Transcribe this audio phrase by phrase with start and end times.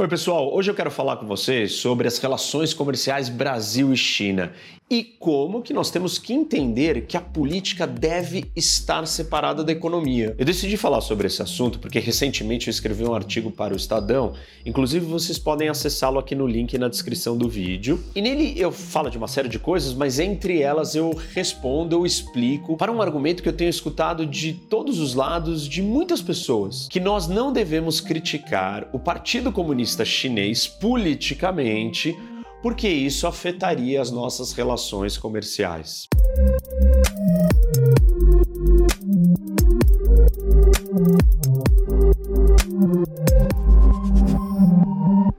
[0.00, 0.54] Oi, pessoal.
[0.54, 4.52] Hoje eu quero falar com vocês sobre as relações comerciais Brasil e China
[4.90, 10.34] e como que nós temos que entender que a política deve estar separada da economia.
[10.38, 14.32] Eu decidi falar sobre esse assunto porque recentemente eu escrevi um artigo para o Estadão,
[14.64, 18.02] inclusive vocês podem acessá-lo aqui no link na descrição do vídeo.
[18.14, 22.06] E nele eu falo de uma série de coisas, mas entre elas eu respondo, eu
[22.06, 26.88] explico para um argumento que eu tenho escutado de todos os lados de muitas pessoas,
[26.88, 32.14] que nós não devemos criticar o Partido Comunista comunista chinês politicamente,
[32.62, 36.06] porque isso afetaria as nossas relações comerciais.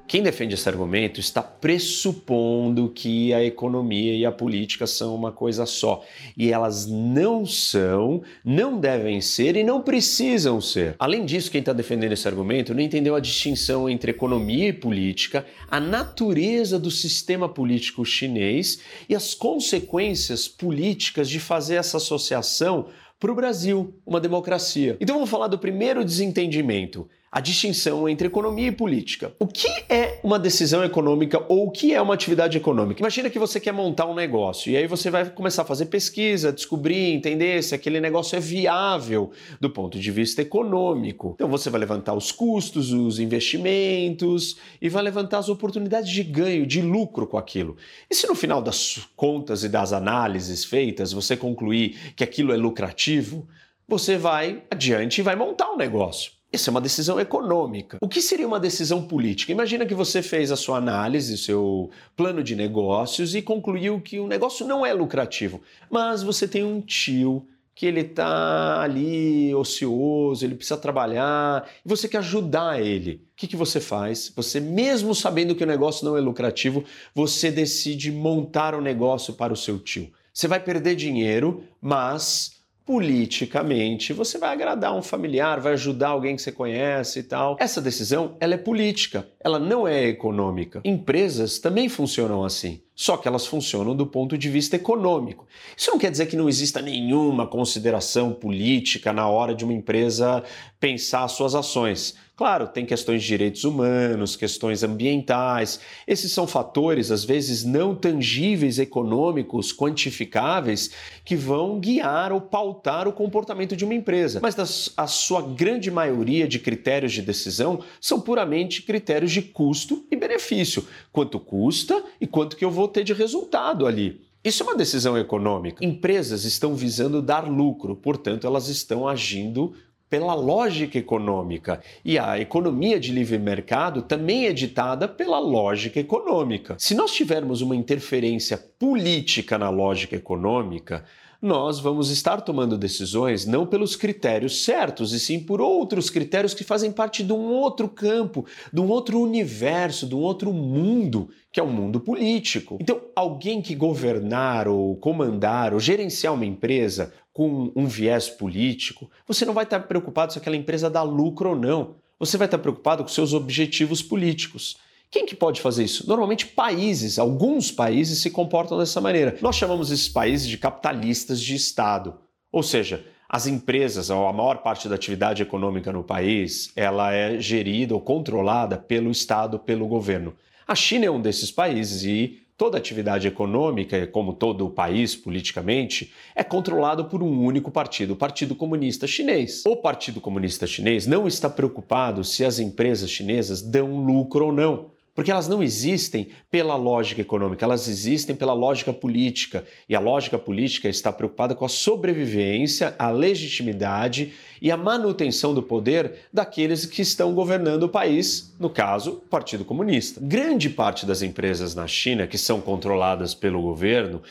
[0.09, 5.67] Quem defende esse argumento está pressupondo que a economia e a política são uma coisa
[5.67, 6.03] só.
[6.35, 10.95] E elas não são, não devem ser e não precisam ser.
[10.97, 15.45] Além disso, quem está defendendo esse argumento não entendeu a distinção entre economia e política,
[15.69, 22.87] a natureza do sistema político chinês e as consequências políticas de fazer essa associação
[23.19, 24.97] para o Brasil, uma democracia.
[24.99, 29.33] Então vamos falar do primeiro desentendimento a distinção entre economia e política.
[29.37, 33.01] O que é uma decisão econômica ou o que é uma atividade econômica?
[33.01, 36.51] Imagina que você quer montar um negócio e aí você vai começar a fazer pesquisa,
[36.51, 41.33] descobrir, entender se aquele negócio é viável do ponto de vista econômico.
[41.35, 46.65] Então você vai levantar os custos, os investimentos e vai levantar as oportunidades de ganho,
[46.65, 47.77] de lucro com aquilo.
[48.09, 52.57] E se no final das contas e das análises feitas você concluir que aquilo é
[52.57, 53.47] lucrativo,
[53.87, 56.38] você vai adiante e vai montar um negócio.
[56.51, 57.97] Isso é uma decisão econômica.
[58.01, 59.51] O que seria uma decisão política?
[59.51, 64.27] Imagina que você fez a sua análise, seu plano de negócios e concluiu que o
[64.27, 65.61] negócio não é lucrativo,
[65.91, 72.09] mas você tem um tio que ele está ali ocioso, ele precisa trabalhar e você
[72.09, 73.21] quer ajudar ele.
[73.31, 74.33] O que, que você faz?
[74.35, 76.83] Você, mesmo sabendo que o negócio não é lucrativo,
[77.15, 80.11] você decide montar o um negócio para o seu tio.
[80.33, 82.58] Você vai perder dinheiro, mas
[82.89, 87.55] politicamente, você vai agradar um familiar, vai ajudar alguém que você conhece e tal.
[87.59, 90.81] Essa decisão, ela é política, ela não é econômica.
[90.83, 95.47] Empresas também funcionam assim, só que elas funcionam do ponto de vista econômico.
[95.77, 100.43] Isso não quer dizer que não exista nenhuma consideração política na hora de uma empresa
[100.81, 102.15] pensar suas ações.
[102.35, 105.81] Claro, tem questões de direitos humanos, questões ambientais.
[106.07, 110.91] Esses são fatores, às vezes, não tangíveis, econômicos, quantificáveis,
[111.25, 114.39] que vão guiar ou pautar o comportamento de uma empresa.
[114.41, 120.15] Mas a sua grande maioria de critérios de decisão são puramente critérios de custo e
[120.15, 120.87] benefício.
[121.11, 124.21] Quanto custa e quanto que eu vou ter de resultado ali.
[124.43, 125.83] Isso é uma decisão econômica.
[125.83, 129.73] Empresas estão visando dar lucro, portanto, elas estão agindo
[130.09, 131.81] pela lógica econômica.
[132.03, 136.75] E a economia de livre mercado também é ditada pela lógica econômica.
[136.79, 141.05] Se nós tivermos uma interferência política na lógica econômica,
[141.41, 146.63] nós vamos estar tomando decisões não pelos critérios certos, e sim por outros critérios que
[146.63, 151.59] fazem parte de um outro campo, de um outro universo, de um outro mundo, que
[151.59, 152.77] é o mundo político.
[152.81, 159.45] Então, alguém que governar ou comandar ou gerenciar uma empresa com um viés político, você
[159.45, 161.95] não vai estar preocupado se aquela empresa dá lucro ou não.
[162.19, 164.77] Você vai estar preocupado com seus objetivos políticos.
[165.11, 166.07] Quem que pode fazer isso?
[166.07, 169.35] Normalmente países, alguns países se comportam dessa maneira.
[169.41, 172.13] Nós chamamos esses países de capitalistas de Estado.
[172.51, 177.39] Ou seja, as empresas, ou a maior parte da atividade econômica no país, ela é
[177.39, 180.35] gerida ou controlada pelo Estado, pelo governo.
[180.67, 186.13] A China é um desses países e toda atividade econômica, como todo o país politicamente,
[186.35, 189.63] é controlado por um único partido, o Partido Comunista Chinês.
[189.65, 194.98] O Partido Comunista Chinês não está preocupado se as empresas chinesas dão lucro ou não.
[195.19, 199.65] Porque elas não existem pela lógica econômica, elas existem pela lógica política.
[199.89, 204.31] E a lógica política está preocupada com a sobrevivência, a legitimidade
[204.61, 209.65] e a manutenção do poder daqueles que estão governando o país, no caso, o Partido
[209.65, 210.21] Comunista.
[210.23, 214.21] Grande parte das empresas na China que são controladas pelo governo,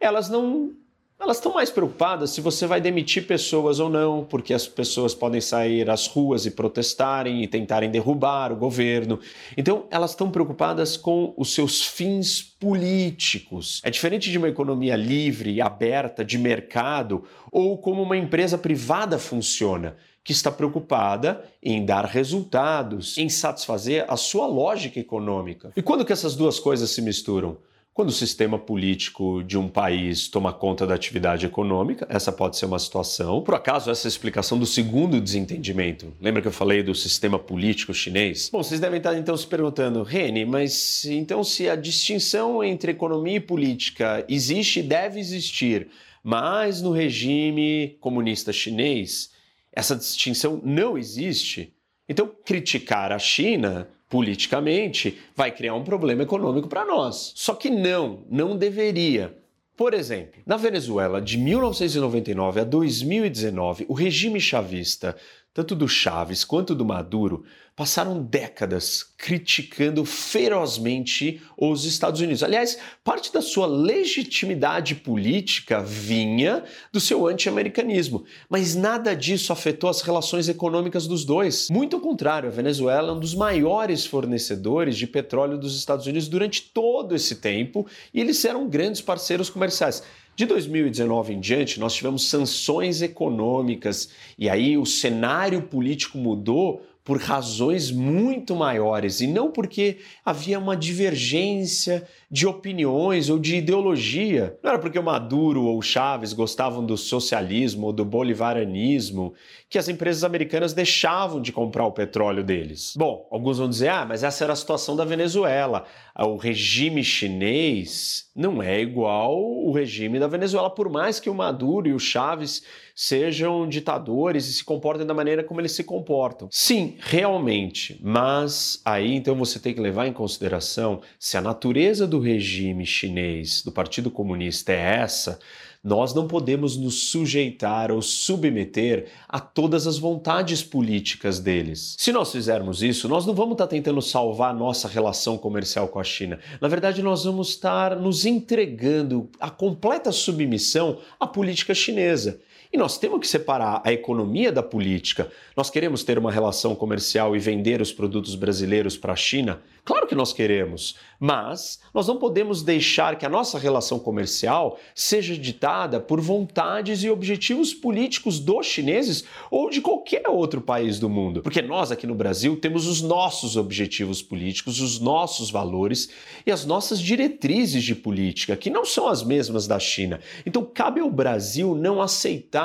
[0.00, 0.72] elas não
[1.20, 5.40] elas estão mais preocupadas se você vai demitir pessoas ou não, porque as pessoas podem
[5.40, 9.18] sair às ruas e protestarem e tentarem derrubar o governo.
[9.56, 13.80] Então, elas estão preocupadas com os seus fins políticos.
[13.84, 19.18] É diferente de uma economia livre e aberta de mercado ou como uma empresa privada
[19.18, 25.72] funciona, que está preocupada em dar resultados, em satisfazer a sua lógica econômica.
[25.76, 27.58] E quando que essas duas coisas se misturam?
[27.98, 32.66] Quando o sistema político de um país toma conta da atividade econômica, essa pode ser
[32.66, 33.42] uma situação.
[33.42, 36.14] Por acaso, essa é a explicação do segundo desentendimento.
[36.20, 38.50] Lembra que eu falei do sistema político chinês?
[38.52, 43.38] Bom, vocês devem estar então se perguntando, Rene, mas então se a distinção entre economia
[43.38, 45.88] e política existe e deve existir,
[46.22, 49.32] mas no regime comunista chinês,
[49.72, 51.74] essa distinção não existe,
[52.08, 57.32] então criticar a China politicamente, vai criar um problema econômico para nós.
[57.34, 59.36] Só que não, não deveria.
[59.76, 65.14] Por exemplo, na Venezuela, de 1999 a 2019, o regime chavista
[65.58, 67.42] tanto do Chaves quanto do Maduro,
[67.74, 72.44] passaram décadas criticando ferozmente os Estados Unidos.
[72.44, 76.62] Aliás, parte da sua legitimidade política vinha
[76.92, 81.66] do seu anti-americanismo, mas nada disso afetou as relações econômicas dos dois.
[81.72, 86.28] Muito ao contrário, a Venezuela é um dos maiores fornecedores de petróleo dos Estados Unidos
[86.28, 87.84] durante todo esse tempo
[88.14, 90.04] e eles eram grandes parceiros comerciais.
[90.38, 97.18] De 2019 em diante, nós tivemos sanções econômicas e aí o cenário político mudou por
[97.18, 104.58] razões muito maiores e não porque havia uma divergência de opiniões ou de ideologia.
[104.62, 109.34] Não era porque o Maduro ou o Chaves gostavam do socialismo ou do bolivarianismo
[109.70, 112.94] que as empresas americanas deixavam de comprar o petróleo deles.
[112.96, 115.84] Bom, alguns vão dizer: ah, mas essa era a situação da Venezuela.
[116.18, 121.88] O regime chinês não é igual o regime da Venezuela, por mais que o Maduro
[121.88, 122.62] e o Chaves
[122.94, 126.48] sejam ditadores e se comportem da maneira como eles se comportam.
[126.50, 132.17] Sim, realmente, mas aí então você tem que levar em consideração se a natureza do
[132.18, 135.38] regime chinês, do Partido Comunista, é essa,
[135.82, 141.94] nós não podemos nos sujeitar ou submeter a todas as vontades políticas deles.
[141.98, 146.04] Se nós fizermos isso, nós não vamos estar tentando salvar nossa relação comercial com a
[146.04, 146.38] China.
[146.60, 152.40] Na verdade, nós vamos estar nos entregando a completa submissão à política chinesa.
[152.70, 155.30] E nós temos que separar a economia da política.
[155.56, 159.62] Nós queremos ter uma relação comercial e vender os produtos brasileiros para a China?
[159.86, 165.34] Claro que nós queremos, mas nós não podemos deixar que a nossa relação comercial seja
[165.34, 171.40] ditada por vontades e objetivos políticos dos chineses ou de qualquer outro país do mundo.
[171.40, 176.10] Porque nós aqui no Brasil temos os nossos objetivos políticos, os nossos valores
[176.44, 180.20] e as nossas diretrizes de política, que não são as mesmas da China.
[180.44, 182.57] Então cabe ao Brasil não aceitar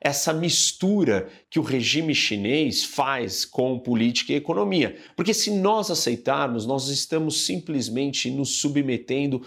[0.00, 4.96] essa mistura que o regime chinês faz com política e economia.
[5.16, 9.42] Porque se nós aceitarmos, nós estamos simplesmente nos submetendo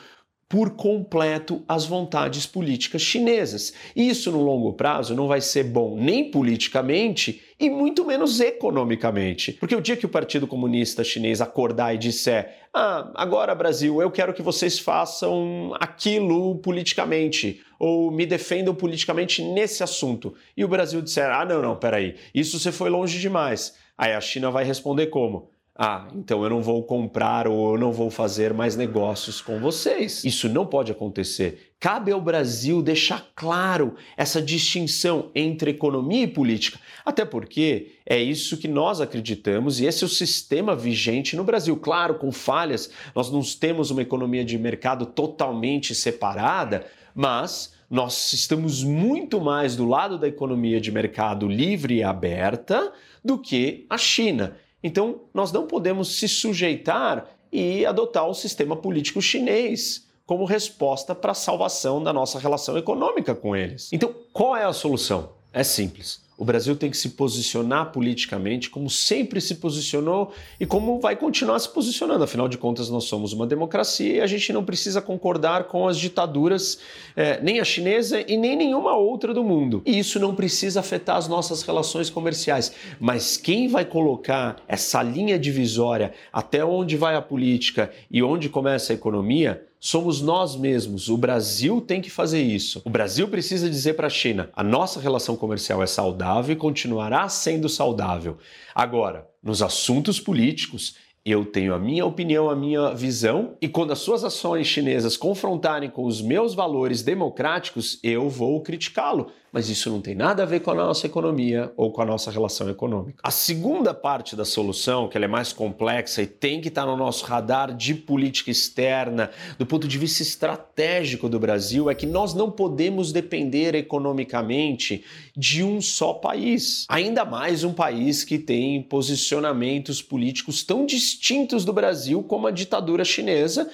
[0.49, 3.73] por completo às vontades políticas chinesas.
[3.95, 9.53] Isso no longo prazo não vai ser bom nem politicamente e muito menos economicamente.
[9.53, 14.11] Porque o dia que o Partido Comunista Chinês acordar e disser: "Ah, agora Brasil, eu
[14.11, 21.01] quero que vocês façam aquilo politicamente ou me defendam politicamente nesse assunto", e o Brasil
[21.01, 23.75] disser: "Ah, não, não, peraí, isso você foi longe demais".
[23.97, 25.49] Aí a China vai responder como?
[25.79, 30.23] Ah, então eu não vou comprar ou eu não vou fazer mais negócios com vocês.
[30.23, 31.71] Isso não pode acontecer.
[31.79, 38.57] Cabe ao Brasil deixar claro essa distinção entre economia e política, até porque é isso
[38.57, 41.77] que nós acreditamos e esse é o sistema vigente no Brasil.
[41.77, 48.83] Claro, com falhas, nós não temos uma economia de mercado totalmente separada, mas nós estamos
[48.83, 52.91] muito mais do lado da economia de mercado livre e aberta
[53.23, 54.57] do que a China.
[54.83, 61.31] Então, nós não podemos se sujeitar e adotar o sistema político chinês como resposta para
[61.31, 63.89] a salvação da nossa relação econômica com eles.
[63.93, 65.29] Então, qual é a solução?
[65.53, 66.26] É simples.
[66.37, 71.57] O Brasil tem que se posicionar politicamente como sempre se posicionou e como vai continuar
[71.57, 72.23] se posicionando.
[72.23, 75.97] Afinal de contas, nós somos uma democracia e a gente não precisa concordar com as
[75.97, 76.77] ditaduras,
[77.15, 79.81] eh, nem a chinesa e nem nenhuma outra do mundo.
[79.83, 82.71] E isso não precisa afetar as nossas relações comerciais.
[82.99, 88.93] Mas quem vai colocar essa linha divisória até onde vai a política e onde começa
[88.93, 91.09] a economia somos nós mesmos.
[91.09, 92.81] O Brasil tem que fazer isso.
[92.85, 97.27] O Brasil precisa dizer para a China: a nossa relação comercial é saudável e continuará
[97.29, 98.37] sendo saudável.
[98.73, 100.95] Agora, nos assuntos políticos,
[101.29, 105.89] eu tenho a minha opinião, a minha visão, e quando as suas ações chinesas confrontarem
[105.89, 109.27] com os meus valores democráticos, eu vou criticá-lo.
[109.51, 112.29] Mas isso não tem nada a ver com a nossa economia ou com a nossa
[112.29, 113.19] relação econômica.
[113.23, 117.25] A segunda parte da solução, que é mais complexa e tem que estar no nosso
[117.25, 122.51] radar de política externa, do ponto de vista estratégico do Brasil, é que nós não
[122.51, 125.03] podemos depender economicamente
[125.35, 126.85] de um só país.
[126.89, 133.05] Ainda mais um país que tem posicionamentos políticos tão distintos do Brasil como a ditadura
[133.05, 133.69] chinesa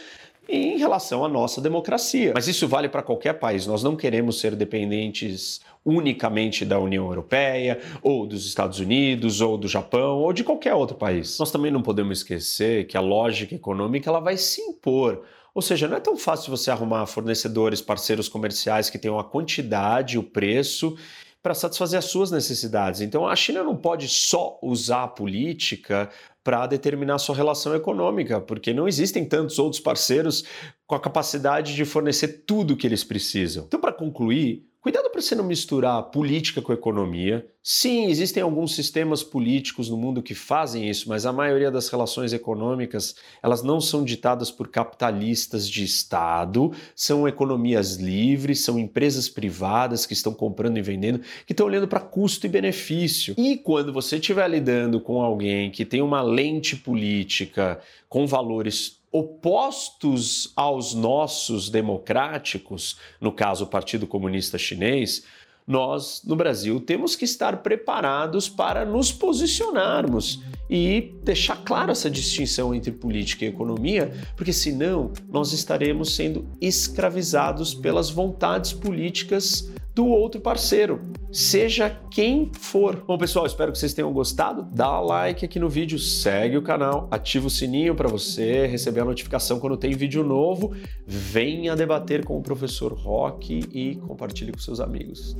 [0.48, 2.32] em relação à nossa democracia.
[2.36, 3.66] Mas isso vale para qualquer país.
[3.66, 9.68] Nós não queremos ser dependentes unicamente da União Europeia, ou dos Estados Unidos, ou do
[9.68, 11.38] Japão, ou de qualquer outro país.
[11.40, 15.24] Nós também não podemos esquecer que a lógica econômica ela vai se impor.
[15.54, 20.18] Ou seja, não é tão fácil você arrumar fornecedores, parceiros comerciais que tenham a quantidade,
[20.18, 20.98] o preço
[21.44, 23.02] para satisfazer as suas necessidades.
[23.02, 26.10] Então a China não pode só usar a política
[26.44, 30.44] para determinar sua relação econômica, porque não existem tantos outros parceiros
[30.86, 33.66] com a capacidade de fornecer tudo o que eles precisam.
[33.66, 37.48] Então, para concluir, Cuidado para você não misturar política com economia.
[37.64, 42.34] Sim, existem alguns sistemas políticos no mundo que fazem isso, mas a maioria das relações
[42.34, 50.06] econômicas, elas não são ditadas por capitalistas de Estado, são economias livres, são empresas privadas
[50.06, 53.36] que estão comprando e vendendo, que estão olhando para custo e benefício.
[53.38, 60.52] E quando você estiver lidando com alguém que tem uma lente política com valores opostos
[60.56, 65.24] aos nossos democráticos, no caso o Partido Comunista Chinês,
[65.68, 72.74] nós no Brasil temos que estar preparados para nos posicionarmos e deixar claro essa distinção
[72.74, 80.42] entre política e economia, porque senão nós estaremos sendo escravizados pelas vontades políticas do outro
[80.42, 83.04] parceiro, seja quem for.
[83.08, 84.68] Bom, pessoal, espero que vocês tenham gostado.
[84.74, 89.06] Dá like aqui no vídeo, segue o canal, ativa o sininho para você receber a
[89.06, 90.76] notificação quando tem vídeo novo.
[91.06, 95.36] Venha debater com o professor Rock e compartilhe com seus amigos.